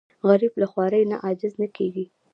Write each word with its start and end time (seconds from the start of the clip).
غریب 0.27 0.53
له 0.61 0.67
خوارۍ 0.71 1.03
نه 1.11 1.15
عاجز 1.23 1.53
نه 1.61 1.67
کېږي 1.77 2.05